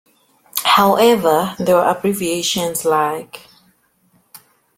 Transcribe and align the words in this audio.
However, 0.63 1.53
there 1.59 1.75
were 1.75 1.87
abbreviations 1.87 2.85
like? 2.85 3.41